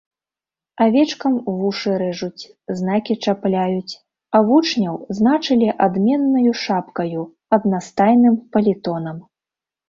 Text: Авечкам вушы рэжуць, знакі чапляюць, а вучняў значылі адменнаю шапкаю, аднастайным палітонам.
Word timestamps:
Авечкам 0.83 1.33
вушы 1.57 1.91
рэжуць, 2.01 2.43
знакі 2.79 3.13
чапляюць, 3.25 3.93
а 4.39 4.41
вучняў 4.47 4.95
значылі 5.19 5.69
адменнаю 5.89 6.51
шапкаю, 6.63 7.21
аднастайным 7.59 8.35
палітонам. 8.57 9.17